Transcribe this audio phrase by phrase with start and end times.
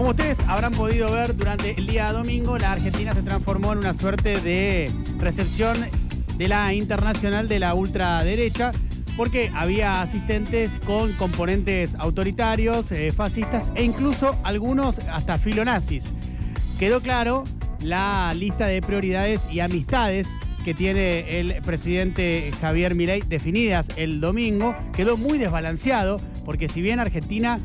[0.00, 3.92] Como ustedes habrán podido ver durante el día domingo, la Argentina se transformó en una
[3.92, 5.76] suerte de recepción
[6.38, 8.72] de la internacional de la ultraderecha,
[9.18, 16.14] porque había asistentes con componentes autoritarios, eh, fascistas e incluso algunos hasta filonazis.
[16.78, 17.44] Quedó claro
[17.82, 20.28] la lista de prioridades y amistades
[20.64, 27.00] que tiene el presidente Javier Milei definidas el domingo, quedó muy desbalanceado, porque si bien
[27.00, 27.60] Argentina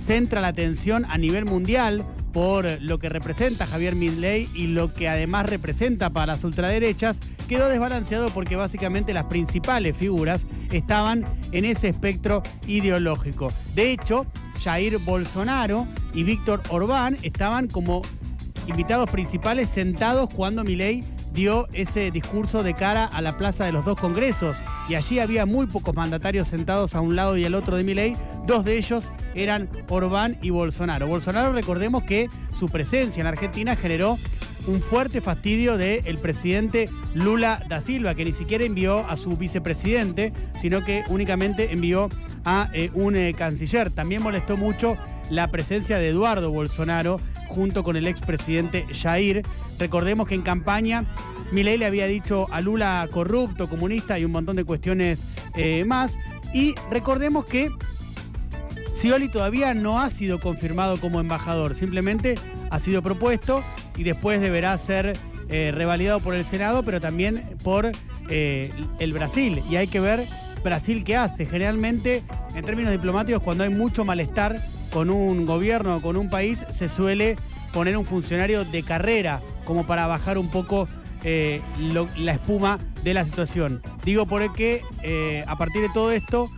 [0.00, 5.08] centra la atención a nivel mundial por lo que representa Javier Milei y lo que
[5.08, 11.88] además representa para las ultraderechas, quedó desbalanceado porque básicamente las principales figuras estaban en ese
[11.88, 13.52] espectro ideológico.
[13.74, 14.26] De hecho,
[14.62, 18.02] Jair Bolsonaro y Víctor Orbán estaban como
[18.66, 23.84] invitados principales sentados cuando Milei dio ese discurso de cara a la plaza de los
[23.84, 27.76] dos congresos y allí había muy pocos mandatarios sentados a un lado y al otro
[27.76, 28.16] de Milei,
[28.50, 31.06] dos de ellos eran Orbán y Bolsonaro.
[31.06, 34.18] Bolsonaro recordemos que su presencia en Argentina generó
[34.66, 40.32] un fuerte fastidio del presidente Lula da Silva, que ni siquiera envió a su vicepresidente,
[40.60, 42.08] sino que únicamente envió
[42.44, 43.92] a eh, un eh, canciller.
[43.92, 44.96] También molestó mucho
[45.30, 49.44] la presencia de Eduardo Bolsonaro junto con el expresidente Jair.
[49.78, 51.04] Recordemos que en campaña
[51.52, 55.22] Milei le había dicho a Lula corrupto, comunista y un montón de cuestiones
[55.54, 56.16] eh, más.
[56.52, 57.70] Y recordemos que
[58.92, 62.36] Scioli todavía no ha sido confirmado como embajador, simplemente
[62.70, 63.62] ha sido propuesto
[63.96, 65.16] y después deberá ser
[65.48, 67.90] eh, revalidado por el Senado, pero también por
[68.28, 69.62] eh, el Brasil.
[69.68, 70.26] Y hay que ver
[70.62, 71.46] Brasil qué hace.
[71.46, 72.22] Generalmente,
[72.54, 74.60] en términos diplomáticos, cuando hay mucho malestar
[74.92, 77.36] con un gobierno o con un país, se suele
[77.72, 80.88] poner un funcionario de carrera como para bajar un poco
[81.22, 81.60] eh,
[82.16, 83.82] la espuma de la situación.
[84.04, 84.82] Digo porque
[85.46, 86.48] a partir de todo esto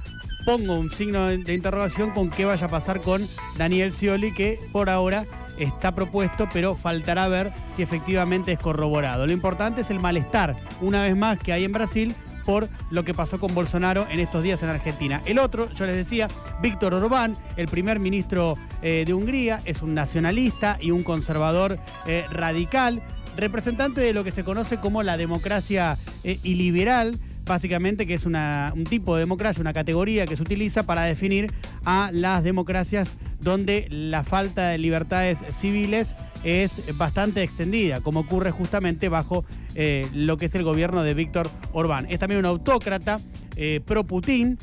[0.45, 3.27] pongo un signo de, interrogación con qué vaya a pasar con
[3.57, 5.27] Daniel Scioli, que por ahora
[5.59, 9.27] está propuesto, pero faltará ver si efectivamente es corroborado.
[9.27, 13.15] Lo importante es el malestar, una vez más, que hay en Brasil por lo que
[13.15, 15.23] pasó con Bolsonaro en estos días en Argentina.
[15.27, 16.29] El otro, yo les decía,
[16.61, 22.25] Víctor Orbán, el primer ministro eh, de Hungría, es un nacionalista y un conservador eh,
[22.31, 23.01] radical,
[23.37, 28.85] representante de lo que se conoce como la democracia eh, iliberal básicamente que es un
[28.89, 31.53] tipo de democracia, una categoría que se utiliza para definir
[31.85, 36.15] a las democracias donde la falta de libertades civiles
[36.45, 39.45] es bastante extendida, como ocurre justamente bajo
[39.75, 42.07] eh, lo que es el gobierno de Víctor Orbán.
[42.09, 43.19] Es también un autócrata
[43.57, 44.59] eh, pro-Putin.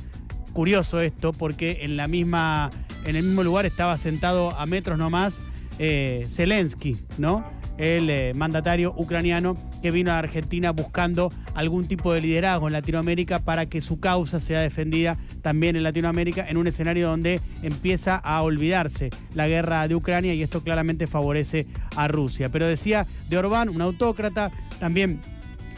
[0.53, 2.71] Curioso esto, porque en, la misma,
[3.05, 5.39] en el mismo lugar estaba sentado a metros nomás
[5.77, 7.58] eh, Zelensky, ¿no?
[7.79, 13.39] El eh, mandatario ucraniano que vino a Argentina buscando algún tipo de liderazgo en Latinoamérica
[13.39, 18.41] para que su causa sea defendida también en Latinoamérica en un escenario donde empieza a
[18.41, 22.49] olvidarse la guerra de Ucrania y esto claramente favorece a Rusia.
[22.49, 25.21] Pero decía de Orbán, un autócrata, también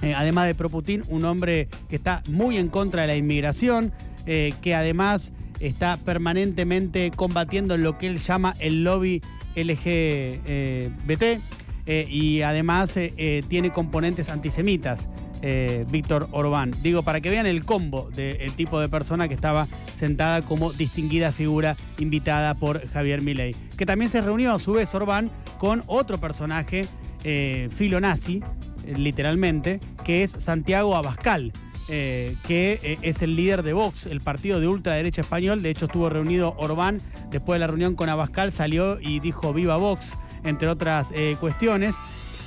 [0.01, 3.91] eh, además de pro-Putin, un hombre que está muy en contra de la inmigración,
[4.25, 9.21] eh, que además está permanentemente combatiendo lo que él llama el lobby
[9.55, 11.39] LGBT
[11.93, 15.09] eh, y además eh, eh, tiene componentes antisemitas.
[15.89, 16.71] Víctor Orbán.
[16.83, 21.31] Digo, para que vean el combo del tipo de persona que estaba sentada como distinguida
[21.31, 23.55] figura invitada por Javier Milei.
[23.75, 26.87] Que también se reunió a su vez Orbán con otro personaje
[27.71, 28.43] filonazi,
[28.95, 31.51] literalmente, que es Santiago Abascal.
[31.87, 35.63] que es el líder de Vox, el partido de ultraderecha español.
[35.63, 37.01] De hecho, estuvo reunido Orbán.
[37.31, 41.95] Después de la reunión con Abascal salió y dijo viva Vox entre otras eh, cuestiones.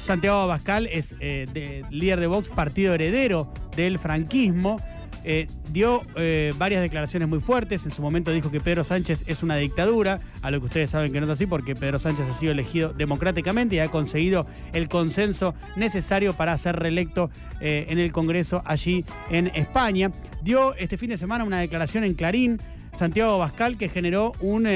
[0.04, 4.80] Santiago Abascal es eh, líder de Vox, partido heredero del franquismo.
[5.26, 6.02] Eh, dio
[6.58, 7.86] varias declaraciones muy fuertes.
[7.86, 11.12] En su momento dijo que Pedro Sánchez es una dictadura, a lo que ustedes saben
[11.12, 14.90] que no es así porque Pedro Sánchez ha sido elegido democráticamente y ha conseguido el
[14.90, 20.12] consenso necesario para ser reelecto en el Congreso allí en España.
[20.42, 22.60] Dio este fin de semana una declaración en Clarín,
[22.94, 24.68] Santiago Abascal, que generó un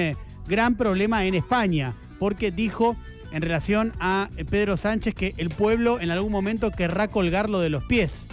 [0.47, 2.97] gran problema en España porque dijo
[3.33, 7.85] en relación a Pedro Sánchez que el pueblo en algún momento querrá colgarlo de los
[7.85, 8.27] pies,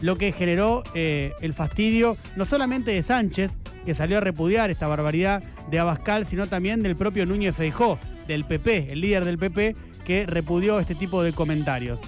[0.00, 4.86] lo que generó eh, el fastidio no solamente de Sánchez, que salió a repudiar esta
[4.86, 9.76] barbaridad de Abascal, sino también del propio Núñez Feijó, del PP, el líder del PP,
[10.04, 12.00] que repudió este tipo de comentarios.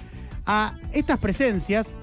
[0.46, 1.94] A estas presencias,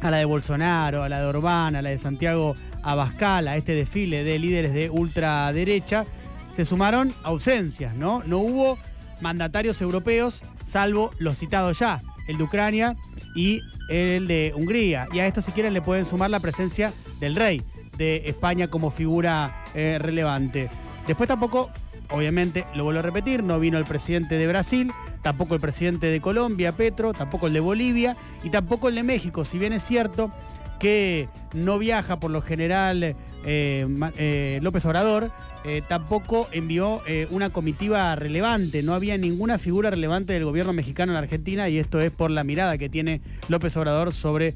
[0.00, 3.74] a la de Bolsonaro, a la de Orbán, a la de Santiago Abascal, a este
[3.74, 6.04] desfile de líderes de ultraderecha,
[6.52, 8.22] se sumaron ausencias, ¿no?
[8.24, 8.78] No hubo
[9.20, 12.96] mandatarios europeos, salvo los citados ya, el de Ucrania
[13.34, 15.08] y el de Hungría.
[15.12, 17.62] Y a esto, si quieren, le pueden sumar la presencia del rey
[17.96, 20.70] de España como figura eh, relevante.
[21.06, 21.70] Después tampoco
[22.12, 26.20] obviamente, lo vuelvo a repetir, no vino el presidente de Brasil, tampoco el presidente de
[26.20, 30.30] Colombia, Petro, tampoco el de Bolivia y tampoco el de México, si bien es cierto
[30.78, 33.86] que no viaja por lo general eh,
[34.16, 35.30] eh, López Obrador,
[35.64, 41.18] eh, tampoco envió una comitiva relevante, no había ninguna figura relevante del gobierno mexicano en
[41.18, 44.54] Argentina y esto es por la mirada que tiene López Obrador sobre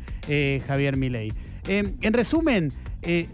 [0.66, 1.32] Javier Milei.
[1.66, 2.72] en resumen,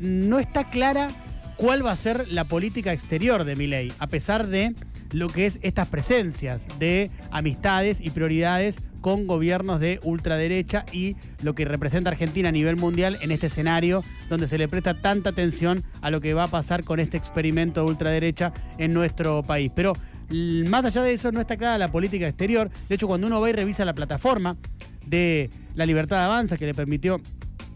[0.01, 1.11] no está clara
[1.57, 4.75] cuál va a ser la política exterior de Milei, a pesar de
[5.11, 11.55] lo que es estas presencias de amistades y prioridades con gobiernos de ultraderecha y lo
[11.55, 15.85] que representa Argentina a nivel mundial en este escenario donde se le presta tanta atención
[16.01, 19.71] a lo que va a pasar con este experimento de ultraderecha en nuestro país.
[19.75, 19.95] Pero
[20.31, 22.71] más allá de eso no está clara la política exterior.
[22.89, 24.57] De hecho, cuando uno va y revisa la plataforma
[25.05, 27.21] de la libertad de avanza que le permitió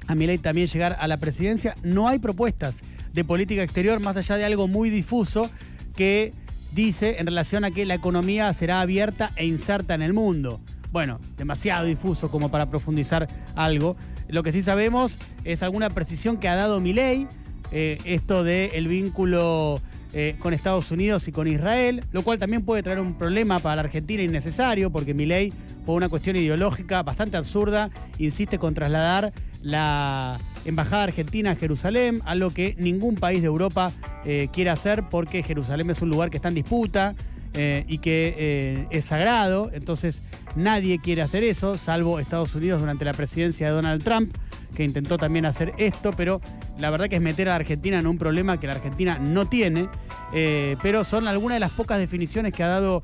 [0.07, 2.83] a Milei también llegar a la presidencia, no hay propuestas
[3.13, 5.51] de política exterior más allá de algo muy difuso
[5.97, 6.33] que
[6.73, 10.61] dice en relación a que la economía será abierta e inserta en el mundo
[10.97, 13.99] bueno, demasiado difuso como para profundizar algo.
[14.29, 17.27] Lo que sí sabemos es alguna precisión que ha dado mi ley,
[17.71, 19.79] eh, esto del vínculo
[20.15, 23.77] eh, con Estados Unidos y con Israel, lo cual también puede traer un problema para
[23.77, 25.53] la Argentina innecesario, porque mi ley,
[25.85, 32.55] por una cuestión ideológica bastante absurda, insiste con trasladar la embajada argentina a Jerusalén, algo
[32.55, 33.93] que ningún país de Europa
[34.25, 37.15] eh, quiere hacer porque Jerusalén es un lugar que está en disputa.
[37.55, 40.23] Eh, y que eh, es sagrado, entonces
[40.57, 44.35] nadie quiere hacer eso, salvo Estados Unidos durante la presidencia de Donald Trump,
[44.75, 46.43] que intentó también hacer esto, pero
[46.79, 49.89] la verdad que es meter a Argentina en un problema que la Argentina no tiene,
[50.35, 53.03] eh, pero son algunas de las pocas definiciones que ha dado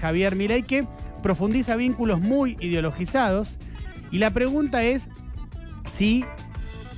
[0.00, 0.86] Javier Milei, que
[1.22, 3.58] profundiza vínculos muy ideologizados,
[4.10, 5.10] y la pregunta es
[5.90, 6.24] si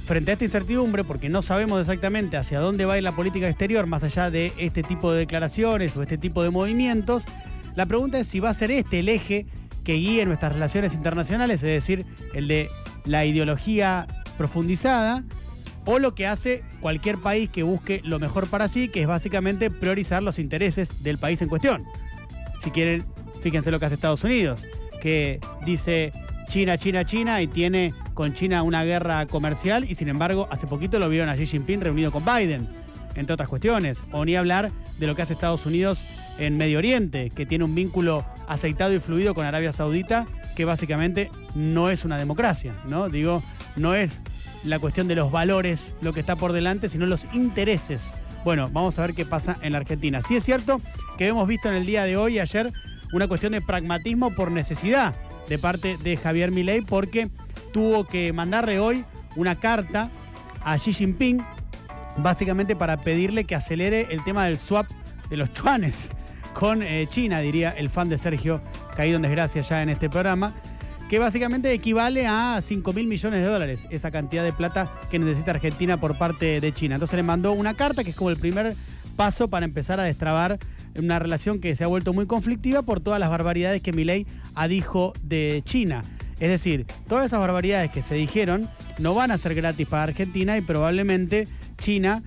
[0.05, 3.49] frente a esta incertidumbre, porque no sabemos exactamente hacia dónde va a ir la política
[3.49, 7.27] exterior, más allá de este tipo de declaraciones o este tipo de movimientos,
[7.75, 9.47] la pregunta es si va a ser este el eje
[9.83, 12.69] que guíe nuestras relaciones internacionales, es decir, el de
[13.05, 14.06] la ideología
[14.39, 15.25] profundizada,
[15.87, 19.71] o lo que hace cualquier país que busque lo mejor para sí, que es básicamente
[19.71, 21.85] priorizar los intereses del país en cuestión.
[22.59, 23.05] Si quieren,
[23.43, 24.65] fíjense lo que hace Estados Unidos,
[25.03, 26.12] que dice
[26.49, 30.99] China, China, China y tiene con China una guerra comercial y sin embargo hace poquito
[30.99, 32.69] lo vieron a Xi Jinping reunido con Biden,
[33.14, 34.02] entre otras cuestiones.
[34.12, 36.06] O ni hablar de lo que hace Estados Unidos
[36.38, 40.26] en Medio Oriente, que tiene un vínculo aceitado y fluido con Arabia Saudita,
[40.56, 43.08] que básicamente no es una democracia, ¿no?
[43.08, 43.43] Digo,
[43.76, 44.20] no es
[44.64, 48.14] la cuestión de los valores lo que está por delante, sino los intereses.
[48.44, 50.22] Bueno, vamos a ver qué pasa en la Argentina.
[50.22, 50.81] Sí es cierto
[51.19, 52.72] que hemos visto en el día de hoy y ayer
[53.12, 55.14] una cuestión de pragmatismo por necesidad
[55.49, 57.31] de parte de Javier Milei porque
[57.75, 59.05] tuvo que mandarle hoy
[59.35, 60.09] una carta
[60.62, 61.44] a Xi Jinping,
[62.19, 64.87] básicamente para pedirle que acelere el tema del swap
[65.29, 66.11] de los chuanes
[66.53, 68.61] con eh, China, diría el fan de Sergio,
[68.94, 70.55] caído en desgracia ya en este programa,
[71.11, 75.50] que básicamente equivale a 5 mil millones de dólares, esa cantidad de plata que necesita
[75.50, 76.94] Argentina por parte de China.
[76.94, 78.76] Entonces le mandó una carta que es como el primer
[79.17, 80.61] paso para empezar a destrabar
[80.97, 84.69] una relación que se ha vuelto muy conflictiva por todas las barbaridades que Milei ha
[84.69, 86.05] dicho de China.
[86.41, 90.57] Es decir, todas esas barbaridades que se dijeron no van a ser gratis para Argentina
[90.57, 91.49] y probablemente
[91.79, 92.23] China,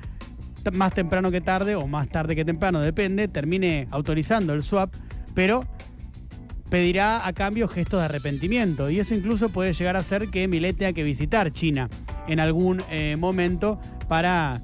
[0.73, 4.93] más temprano que tarde o más tarde que temprano, depende, termine autorizando el swap,
[5.33, 5.65] pero
[6.69, 8.89] pedirá a cambio gestos de arrepentimiento.
[8.89, 11.89] Y eso incluso puede llegar a ser que Milei tenga que visitar China
[12.27, 14.61] en algún eh, momento para,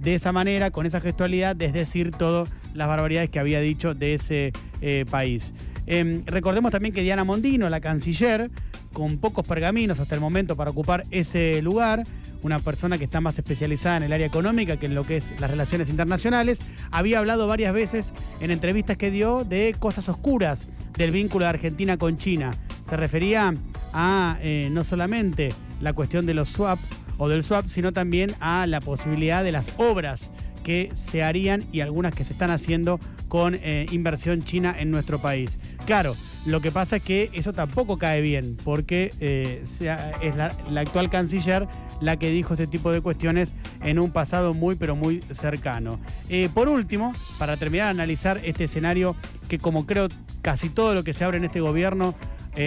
[0.00, 4.52] de esa manera, con esa gestualidad, desdecir todas las barbaridades que había dicho de ese
[4.80, 5.54] eh, país.
[5.86, 8.50] Em, recordemos también que Diana Mondino, la canciller,
[8.92, 12.06] con pocos pergaminos hasta el momento para ocupar ese lugar,
[12.42, 15.32] una persona que está más especializada en el área económica que en lo que es
[15.40, 20.66] las relaciones internacionales, había hablado varias veces en entrevistas que dio de cosas oscuras
[20.96, 22.56] del vínculo de Argentina con China.
[22.88, 23.54] Se refería
[23.92, 26.78] a eh, no solamente la cuestión de los swap
[27.18, 30.30] o del swap, sino también a la posibilidad de las obras
[30.68, 35.18] que se harían y algunas que se están haciendo con eh, inversión china en nuestro
[35.18, 35.58] país.
[35.86, 41.08] Claro, lo que pasa es que eso tampoco cae bien, porque eh, es la, actual
[41.08, 41.66] canciller
[42.02, 45.98] la que dijo ese tipo de cuestiones en un pasado muy, pero muy cercano.
[46.28, 49.16] Eh, por último, para terminar de analizar este escenario,
[49.48, 50.08] que como creo
[50.42, 52.14] casi todo lo que se abre en este gobierno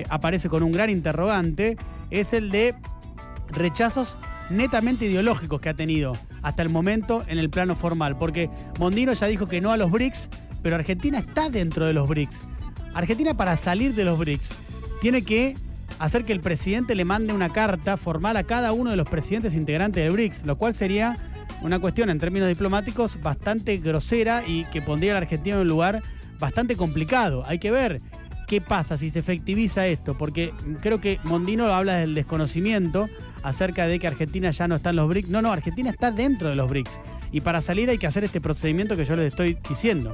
[0.10, 1.78] aparece con un gran interrogante,
[2.10, 2.74] es el de
[3.50, 4.18] rechazos
[4.50, 9.28] netamente ideológicos que ha tenido hasta el momento en el plano formal, porque Mondino ya
[9.28, 10.30] dijo que no a los BRICS,
[10.62, 12.46] pero Argentina está dentro de los BRICS.
[12.94, 14.54] Argentina para salir de los BRICS
[15.02, 15.56] tiene que
[16.00, 19.56] hacer que el presidente le mande una carta formal a cada uno de los presidentes
[19.56, 21.18] integrantes del BRICS, lo cual sería
[21.62, 25.68] una cuestión en términos diplomáticos bastante grosera y que pondría a la Argentina en un
[25.68, 26.02] lugar
[26.40, 27.44] bastante complicado.
[27.48, 28.02] Hay que ver
[28.52, 33.08] qué pasa si se efectiviza esto, porque creo que Mondino habla del desconocimiento
[33.44, 35.30] acerca de que Argentina ya no está en los BRICS.
[35.30, 37.00] No, no, Argentina está dentro de los BRICS.
[37.32, 40.14] Y para salir hay que hacer este procedimiento que yo les estoy diciendo.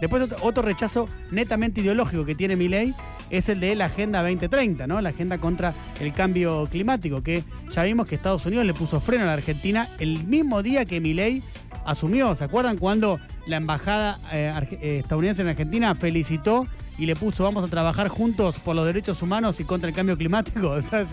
[0.00, 2.94] Después otro rechazo netamente ideológico que tiene mi ley
[3.28, 5.02] es el de la Agenda 2030, ¿no?
[5.02, 9.24] La agenda contra el cambio climático, que ya vimos que Estados Unidos le puso freno
[9.24, 11.42] a la Argentina el mismo día que mi ley
[11.84, 12.34] asumió.
[12.34, 16.66] ¿Se acuerdan cuando la embajada eh, eh, estadounidense en Argentina felicitó
[16.98, 20.16] y le puso vamos a trabajar juntos por los derechos humanos y contra el cambio
[20.16, 20.70] climático?
[20.74, 21.04] O sea,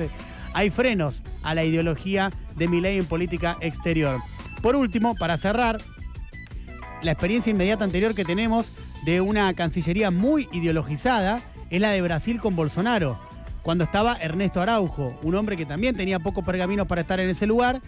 [0.53, 4.19] hay frenos a la ideología de mi ley en política exterior.
[4.61, 5.81] Por último, para cerrar,
[7.01, 8.71] la experiencia inmediata anterior que tenemos
[9.05, 13.17] de una cancillería muy ideologizada es la de Brasil con Bolsonaro,
[13.61, 17.45] cuando estaba Ernesto Araujo, un hombre que también tenía pocos pergaminos para estar en ese
[17.45, 17.81] lugar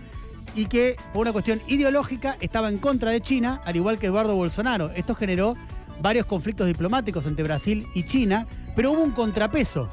[0.56, 4.36] y que por una cuestión ideológica estaba en contra de China, al igual que Eduardo
[4.36, 4.92] Bolsonaro.
[4.92, 5.56] Esto generó
[6.02, 9.90] varios conflictos diplomáticos entre Brasil y China, pero hubo un contrapeso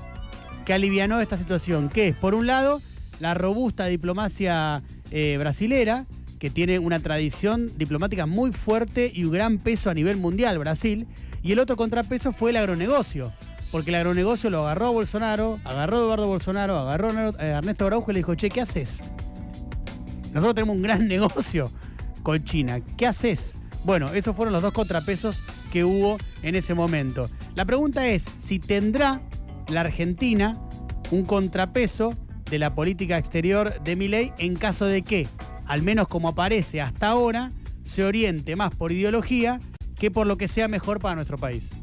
[0.65, 2.81] que alivianó esta situación, que es, por un lado,
[3.19, 6.07] la robusta diplomacia eh, brasilera,
[6.39, 11.07] que tiene una tradición diplomática muy fuerte y un gran peso a nivel mundial, Brasil,
[11.43, 13.33] y el otro contrapeso fue el agronegocio,
[13.71, 17.87] porque el agronegocio lo agarró a Bolsonaro, agarró a Eduardo Bolsonaro, agarró a eh, Ernesto
[17.87, 19.01] Araujo y le dijo, che, ¿qué haces?
[20.33, 21.71] Nosotros tenemos un gran negocio
[22.23, 22.81] con China.
[22.97, 23.57] ¿Qué haces?
[23.85, 27.31] Bueno, esos fueron los dos contrapesos que hubo en ese momento.
[27.55, 29.23] La pregunta es si tendrá
[29.69, 30.61] la Argentina
[31.11, 32.15] un contrapeso
[32.51, 35.29] de la política exterior de Milei en caso de que,
[35.67, 39.61] al menos como aparece hasta ahora, se oriente más por ideología
[39.97, 41.75] que por lo que sea mejor para nuestro país.